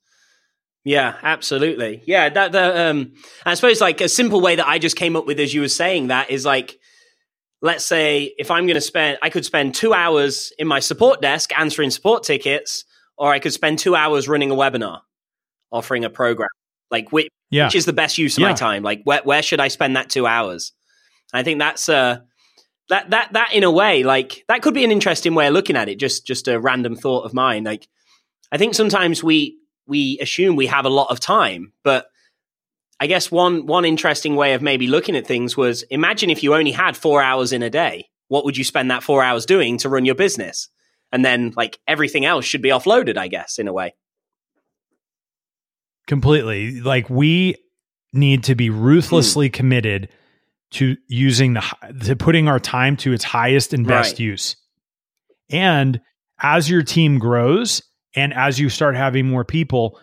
[0.86, 2.04] Yeah, absolutely.
[2.06, 3.14] Yeah, that the um
[3.46, 5.68] I suppose like a simple way that I just came up with as you were
[5.68, 6.78] saying that is like
[7.62, 11.22] let's say if I'm going to spend I could spend 2 hours in my support
[11.22, 12.86] desk answering support tickets
[13.18, 15.00] or I could spend 2 hours running a webinar
[15.72, 16.50] offering a program.
[16.92, 17.66] Like which, yeah.
[17.66, 18.50] which is the best use of yeah.
[18.50, 18.84] my time?
[18.84, 20.72] Like where where should I spend that 2 hours?
[21.34, 22.20] I think that's uh
[22.90, 25.76] that that that in a way like that could be an interesting way of looking
[25.76, 27.88] at it just just a random thought of mine like
[28.52, 31.74] I think sometimes we we assume we have a lot of time.
[31.84, 32.08] But
[33.00, 36.56] I guess one one interesting way of maybe looking at things was imagine if you
[36.56, 38.10] only had four hours in a day.
[38.28, 40.70] What would you spend that four hours doing to run your business?
[41.12, 43.94] And then like everything else should be offloaded, I guess, in a way.
[46.08, 46.82] Completely.
[46.82, 47.56] Like we
[48.14, 49.54] need to be ruthlessly mm.
[49.54, 50.10] committed
[50.72, 51.64] to using the
[52.04, 54.20] to putting our time to its highest and best right.
[54.20, 54.56] use.
[55.50, 56.02] And
[56.42, 57.82] as your team grows,
[58.16, 60.00] and as you start having more people,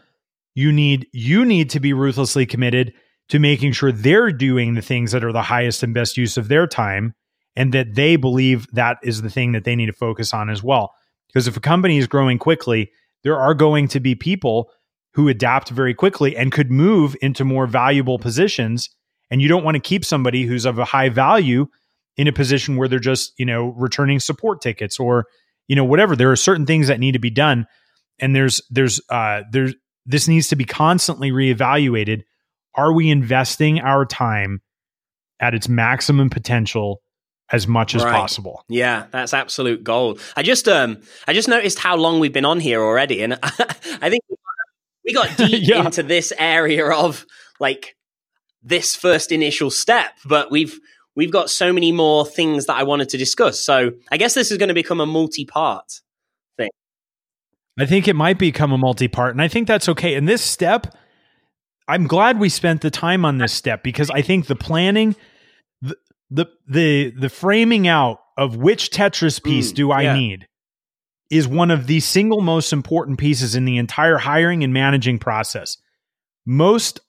[0.54, 2.92] you need you need to be ruthlessly committed
[3.28, 6.48] to making sure they're doing the things that are the highest and best use of
[6.48, 7.14] their time
[7.56, 10.62] and that they believe that is the thing that they need to focus on as
[10.62, 10.94] well.
[11.28, 12.90] Because if a company is growing quickly,
[13.24, 14.70] there are going to be people
[15.14, 18.90] who adapt very quickly and could move into more valuable positions
[19.32, 21.66] and you don't want to keep somebody who's of a high value
[22.16, 25.26] in a position where they're just, you know, returning support tickets or
[25.66, 26.14] you know whatever.
[26.14, 27.66] There are certain things that need to be done
[28.18, 29.74] and there's there's uh there's
[30.06, 32.22] this needs to be constantly reevaluated
[32.74, 34.62] are we investing our time
[35.40, 37.02] at its maximum potential
[37.50, 38.12] as much as right.
[38.12, 42.44] possible yeah that's absolute gold i just um i just noticed how long we've been
[42.44, 44.22] on here already and i think
[45.04, 45.84] we got deep yeah.
[45.84, 47.26] into this area of
[47.60, 47.96] like
[48.62, 50.78] this first initial step but we've
[51.14, 54.50] we've got so many more things that i wanted to discuss so i guess this
[54.50, 56.00] is going to become a multi-part
[56.56, 56.70] thing.
[57.78, 60.14] I think it might become a multi part, and I think that's okay.
[60.14, 60.94] And this step,
[61.88, 65.16] I'm glad we spent the time on this step because I think the planning,
[65.80, 65.96] the
[66.30, 70.14] the the, the framing out of which Tetris piece mm, do I yeah.
[70.14, 70.48] need
[71.30, 75.78] is one of the single most important pieces in the entire hiring and managing process.
[76.44, 77.00] Most,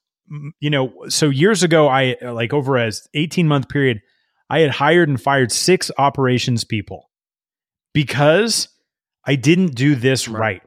[0.60, 4.02] you know, so years ago, I like over a 18 month period,
[4.50, 7.10] I had hired and fired six operations people
[7.94, 8.68] because
[9.26, 10.40] I didn't do this right.
[10.40, 10.62] right.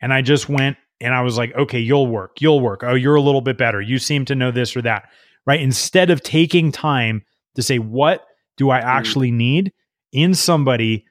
[0.00, 2.40] And I just went and I was like, okay, you'll work.
[2.40, 2.82] You'll work.
[2.82, 3.80] Oh, you're a little bit better.
[3.80, 5.08] You seem to know this or that.
[5.46, 5.60] Right.
[5.60, 7.22] Instead of taking time
[7.56, 8.24] to say, what
[8.56, 8.84] do I mm.
[8.84, 9.72] actually need
[10.12, 11.06] in somebody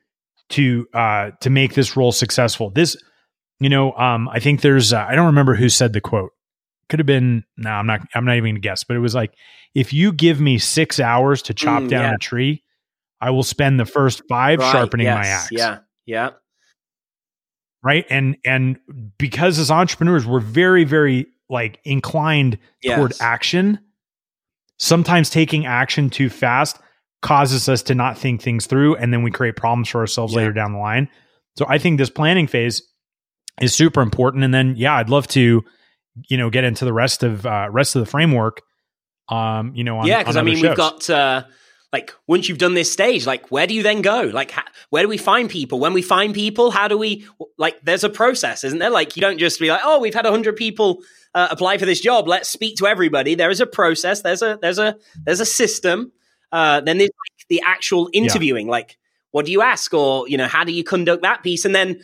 [0.49, 2.69] to uh to make this role successful?
[2.69, 2.95] This,
[3.59, 6.31] you know, um, I think there's uh, I don't remember who said the quote.
[6.89, 9.33] Could have been no, I'm not I'm not even gonna guess, but it was like,
[9.75, 12.15] if you give me six hours to chop mm, down yeah.
[12.15, 12.63] a tree,
[13.21, 15.49] I will spend the first five right, sharpening yes, my axe.
[15.51, 15.79] Yeah.
[16.05, 16.29] Yeah
[17.83, 18.77] right and and
[19.17, 22.97] because as entrepreneurs we're very very like inclined yes.
[22.97, 23.79] toward action
[24.77, 26.79] sometimes taking action too fast
[27.21, 30.37] causes us to not think things through and then we create problems for ourselves yeah.
[30.37, 31.07] later down the line
[31.57, 32.81] so i think this planning phase
[33.61, 35.63] is super important and then yeah i'd love to
[36.27, 38.61] you know get into the rest of uh rest of the framework
[39.29, 40.63] um you know on, yeah because i mean shows.
[40.63, 41.43] we've got uh
[41.91, 44.29] like once you've done this stage like where do you then go?
[44.31, 45.79] Like ha- where do we find people?
[45.79, 47.25] When we find people how do we
[47.57, 48.89] like there's a process isn't there?
[48.89, 51.01] Like you don't just be like oh we've had 100 people
[51.33, 52.27] uh, apply for this job.
[52.27, 53.35] Let's speak to everybody.
[53.35, 54.21] There is a process.
[54.21, 54.95] There's a there's a
[55.25, 56.11] there's a system.
[56.51, 58.71] Uh, then there's like the actual interviewing yeah.
[58.71, 58.97] like
[59.31, 59.93] what do you ask?
[59.93, 61.65] Or you know how do you conduct that piece?
[61.65, 62.01] And then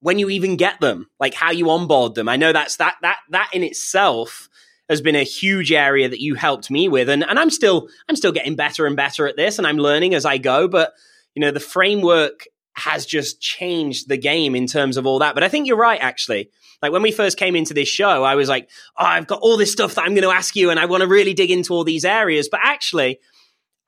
[0.00, 2.28] when you even get them like how you onboard them.
[2.28, 4.48] I know that's that that that in itself
[4.88, 7.08] has been a huge area that you helped me with.
[7.08, 10.14] And, and i'm still i'm still getting better and better at this and i'm learning
[10.14, 10.68] as i go.
[10.68, 10.92] But
[11.34, 15.34] you know the framework has just changed the game in terms of all that.
[15.34, 16.50] But i think you're right actually.
[16.80, 19.56] Like when we first came into this show i was like oh i've got all
[19.56, 21.74] this stuff that i'm going to ask you and i want to really dig into
[21.74, 22.48] all these areas.
[22.48, 23.18] But actually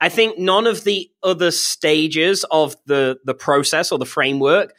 [0.01, 4.73] i think none of the other stages of the the process or the framework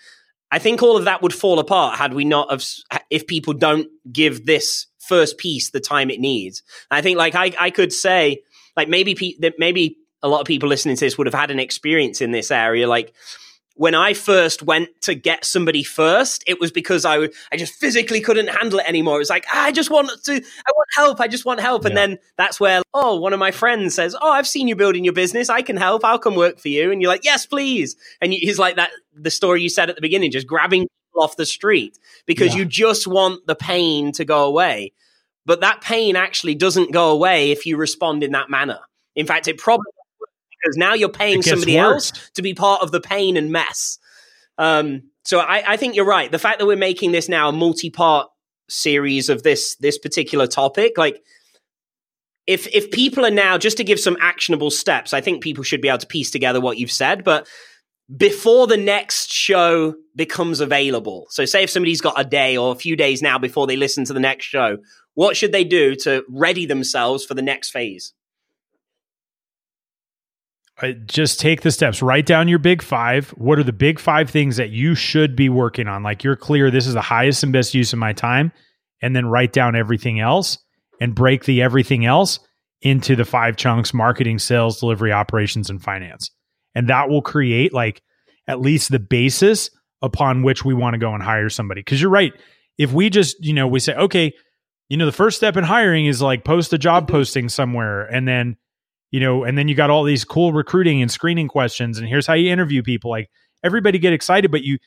[0.52, 2.64] i think all of that would fall apart had we not have
[3.10, 6.62] if people don't give this first piece the time it needs.
[6.90, 8.42] I think like I, I could say
[8.76, 11.50] like maybe pe- that maybe a lot of people listening to this would have had
[11.50, 12.88] an experience in this area.
[12.88, 13.12] Like
[13.74, 18.20] when I first went to get somebody first, it was because I I just physically
[18.20, 19.16] couldn't handle it anymore.
[19.16, 21.84] It was like ah, I just want to, I want help, I just want help,
[21.84, 22.06] and yeah.
[22.06, 25.14] then that's where oh, one of my friends says, oh, I've seen you building your
[25.14, 28.32] business, I can help, I'll come work for you, and you're like, yes, please, and
[28.32, 31.98] he's like that the story you said at the beginning, just grabbing off the street
[32.26, 32.60] because yeah.
[32.60, 34.92] you just want the pain to go away,
[35.44, 38.78] but that pain actually doesn't go away if you respond in that manner.
[39.14, 39.92] In fact, it probably
[40.62, 42.12] because now you're paying somebody worse.
[42.12, 43.98] else to be part of the pain and mess.
[44.58, 46.30] Um, so I, I think you're right.
[46.30, 48.28] The fact that we're making this now a multi-part
[48.68, 51.22] series of this this particular topic, like
[52.46, 55.80] if if people are now just to give some actionable steps, I think people should
[55.80, 57.48] be able to piece together what you've said, but
[58.16, 61.26] before the next show becomes available.
[61.30, 64.04] So say if somebody's got a day or a few days now before they listen
[64.06, 64.78] to the next show,
[65.14, 68.12] what should they do to ready themselves for the next phase?
[70.82, 72.02] Uh, just take the steps.
[72.02, 73.30] Write down your big five.
[73.30, 76.02] What are the big five things that you should be working on?
[76.02, 78.50] Like you're clear, this is the highest and best use of my time.
[79.00, 80.58] And then write down everything else
[81.00, 82.40] and break the everything else
[82.80, 86.30] into the five chunks marketing, sales, delivery, operations, and finance.
[86.74, 88.02] And that will create like
[88.48, 89.70] at least the basis
[90.02, 91.82] upon which we want to go and hire somebody.
[91.84, 92.32] Cause you're right.
[92.76, 94.32] If we just, you know, we say, okay,
[94.88, 97.16] you know, the first step in hiring is like post a job mm-hmm.
[97.16, 98.56] posting somewhere and then
[99.12, 102.26] you know, and then you got all these cool recruiting and screening questions, and here's
[102.26, 103.10] how you interview people.
[103.10, 103.30] Like
[103.62, 104.78] everybody get excited, but you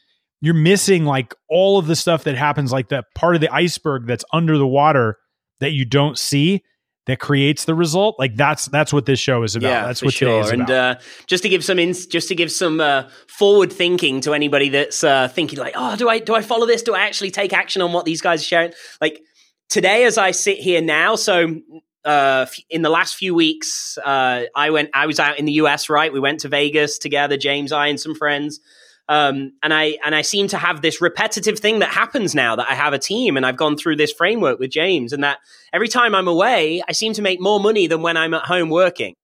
[0.41, 4.05] you're missing like all of the stuff that happens, like that part of the iceberg
[4.05, 5.17] that's under the water
[5.59, 6.63] that you don't see
[7.05, 8.15] that creates the result.
[8.17, 9.69] Like that's that's what this show is about.
[9.69, 10.41] Yeah, that's what sure.
[10.41, 10.95] is and, uh,
[11.27, 15.27] just to give some just to give some uh, forward thinking to anybody that's uh,
[15.27, 16.81] thinking like, oh, do I do I follow this?
[16.81, 18.73] Do I actually take action on what these guys are sharing?
[18.99, 19.21] Like
[19.69, 21.61] today, as I sit here now, so
[22.05, 24.91] uh, in the last few weeks, uh, I went.
[24.93, 25.89] I was out in the US.
[25.89, 27.37] Right, we went to Vegas together.
[27.37, 28.59] James, I, and some friends.
[29.07, 32.67] Um, and I and I seem to have this repetitive thing that happens now that
[32.69, 35.39] I have a team and I've gone through this framework with James, and that
[35.73, 38.69] every time I'm away, I seem to make more money than when I'm at home
[38.69, 39.15] working.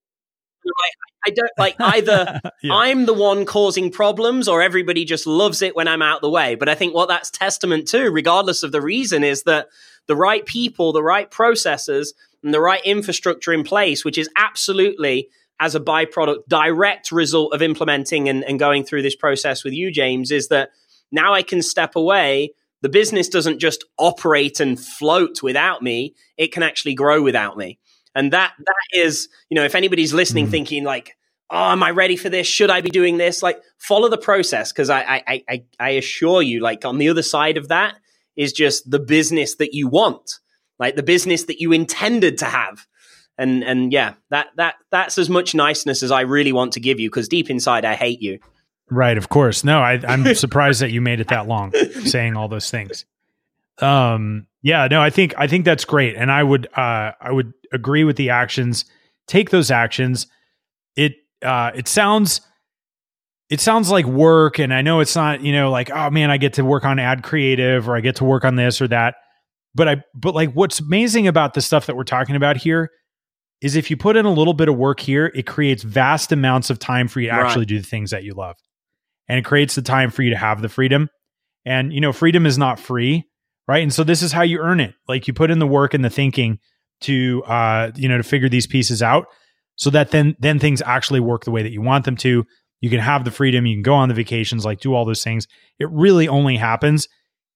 [0.66, 2.42] I, I don't like either.
[2.62, 2.74] yeah.
[2.74, 6.56] I'm the one causing problems, or everybody just loves it when I'm out the way.
[6.56, 9.68] But I think what that's testament to, regardless of the reason, is that
[10.08, 12.14] the right people, the right processes
[12.44, 17.62] and the right infrastructure in place, which is absolutely as a byproduct, direct result of
[17.62, 20.72] implementing and, and going through this process with you, James, is that
[21.12, 22.54] now I can step away.
[22.82, 27.78] The business doesn't just operate and float without me, it can actually grow without me.
[28.16, 30.52] And that that is, you know, if anybody's listening mm.
[30.52, 31.16] thinking like,
[31.52, 32.48] oh, am I ready for this?
[32.48, 33.44] Should I be doing this?
[33.44, 37.22] Like, follow the process because I, I, I, I assure you, like, on the other
[37.22, 37.96] side of that
[38.36, 40.40] is just the business that you want
[40.82, 42.86] like the business that you intended to have.
[43.38, 47.00] And and yeah, that that that's as much niceness as I really want to give
[47.00, 48.40] you because deep inside I hate you.
[48.90, 49.64] Right, of course.
[49.64, 51.72] No, I, I'm surprised that you made it that long
[52.04, 53.06] saying all those things.
[53.80, 57.54] Um, yeah, no, I think I think that's great, and I would uh, I would
[57.72, 58.84] agree with the actions.
[59.28, 60.28] Take those actions.
[60.96, 62.42] It uh, it sounds
[63.50, 66.38] it sounds like work, and I know it's not you know like oh man, I
[66.38, 69.16] get to work on ad creative or I get to work on this or that
[69.74, 72.92] but I but like what's amazing about the stuff that we're talking about here
[73.62, 76.70] is if you put in a little bit of work here, it creates vast amounts
[76.70, 77.46] of time for you to right.
[77.46, 78.58] actually do the things that you love.
[79.28, 81.10] And it creates the time for you to have the freedom.
[81.66, 83.26] And you know, freedom is not free,
[83.68, 83.84] right?
[83.84, 84.96] And so this is how you earn it.
[85.08, 86.60] Like you put in the work and the thinking
[87.02, 89.28] to uh, you know, to figure these pieces out
[89.76, 92.46] so that then then things actually work the way that you want them to.
[92.82, 95.24] You can have the freedom, you can go on the vacations, like do all those
[95.24, 95.48] things.
[95.80, 97.08] It really only happens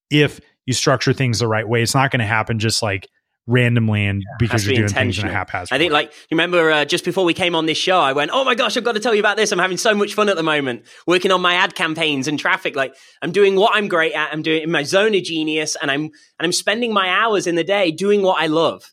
[0.08, 1.82] if you structure things the right way.
[1.82, 3.08] It's not going to happen just like
[3.46, 5.74] randomly and yeah, because you're be doing things in a haphazard.
[5.74, 8.30] I think, like, you remember uh, just before we came on this show, I went,
[8.34, 9.52] "Oh my gosh, I've got to tell you about this!
[9.52, 12.76] I'm having so much fun at the moment, working on my ad campaigns and traffic.
[12.76, 14.32] Like, I'm doing what I'm great at.
[14.32, 17.54] I'm doing in my zone of genius, and I'm and I'm spending my hours in
[17.54, 18.92] the day doing what I love.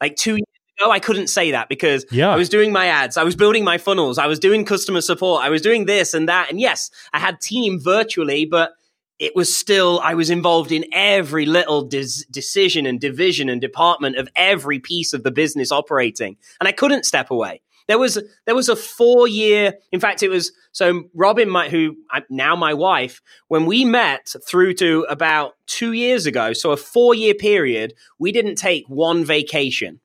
[0.00, 0.42] Like two years
[0.78, 2.30] ago, I couldn't say that because yeah.
[2.30, 5.42] I was doing my ads, I was building my funnels, I was doing customer support,
[5.42, 8.72] I was doing this and that, and yes, I had team virtually, but
[9.18, 14.28] it was still I was involved in every little decision and division and department of
[14.34, 17.62] every piece of the business operating, and I couldn't step away.
[17.86, 19.74] There was there was a four year.
[19.92, 21.96] In fact, it was so Robin, my, who
[22.30, 27.14] now my wife, when we met through to about two years ago, so a four
[27.14, 30.00] year period, we didn't take one vacation,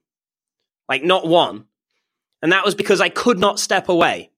[0.87, 1.65] like not one,
[2.41, 4.29] and that was because I could not step away.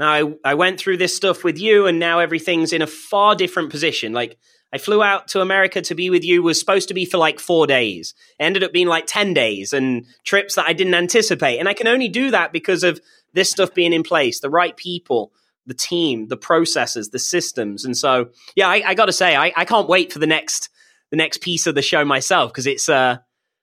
[0.00, 3.34] Now, I, I went through this stuff with you, and now everything's in a far
[3.34, 4.14] different position.
[4.14, 4.38] Like,
[4.72, 7.38] I flew out to America to be with you was supposed to be for like
[7.38, 8.14] four days.
[8.38, 11.58] It ended up being like 10 days and trips that I didn't anticipate.
[11.58, 12.98] And I can only do that because of
[13.34, 15.32] this stuff being in place, the right people,
[15.66, 17.84] the team, the processes, the systems.
[17.84, 20.70] And so, yeah, I, I got to say, I, I can't wait for the next
[21.10, 23.18] the next piece of the show myself because it's uh,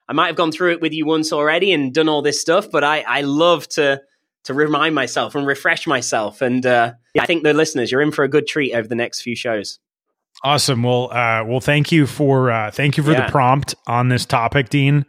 [0.07, 2.69] I might have gone through it with you once already and done all this stuff,
[2.69, 4.01] but I I love to
[4.47, 6.41] to remind myself and refresh myself.
[6.41, 8.95] And uh, yeah, I think the listeners, you're in for a good treat over the
[8.95, 9.79] next few shows.
[10.43, 10.83] Awesome.
[10.83, 13.25] Well, uh, well, thank you for uh, thank you for yeah.
[13.25, 15.05] the prompt on this topic, Dean.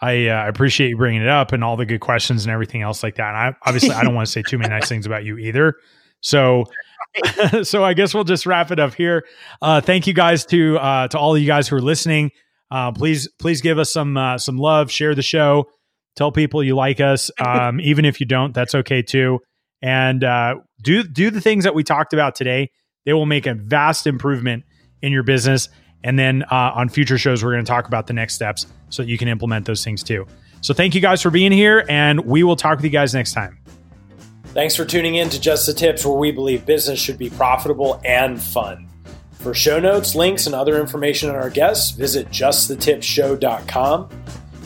[0.00, 3.02] I uh, appreciate you bringing it up and all the good questions and everything else
[3.02, 3.28] like that.
[3.28, 5.74] And I obviously I don't want to say too many nice things about you either.
[6.20, 6.64] So,
[7.62, 9.26] so I guess we'll just wrap it up here.
[9.60, 12.30] Uh, thank you guys to uh, to all of you guys who are listening.
[12.70, 14.90] Uh, please please give us some uh, some love.
[14.90, 15.66] Share the show.
[16.18, 17.30] Tell people you like us.
[17.40, 19.38] Um, even if you don't, that's okay too.
[19.80, 22.70] And uh, do do the things that we talked about today.
[23.06, 24.64] They will make a vast improvement
[25.00, 25.68] in your business.
[26.04, 29.02] And then uh, on future shows, we're going to talk about the next steps so
[29.02, 30.26] that you can implement those things too.
[30.60, 33.32] So thank you guys for being here, and we will talk with you guys next
[33.32, 33.58] time.
[34.46, 38.00] Thanks for tuning in to Just the Tips, where we believe business should be profitable
[38.04, 38.88] and fun.
[39.32, 44.08] For show notes, links, and other information on our guests, visit justthetipshow.com.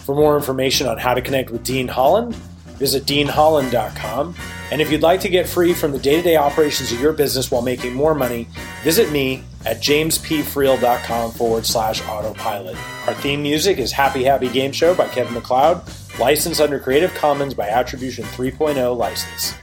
[0.04, 4.34] For more information on how to connect with Dean Holland, visit deanholland.com.
[4.72, 7.12] And if you'd like to get free from the day to day operations of your
[7.12, 8.48] business while making more money,
[8.82, 12.76] visit me at jamespfriel.com forward slash autopilot.
[13.06, 15.82] Our theme music is Happy Happy Game Show by Kevin MacLeod,
[16.18, 19.54] licensed under Creative Commons by Attribution 3.0 license.